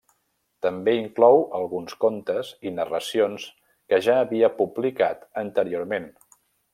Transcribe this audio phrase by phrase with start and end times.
[0.65, 3.45] També inclou alguns contes i narracions
[3.93, 6.09] que ja havia publicat anteriorment.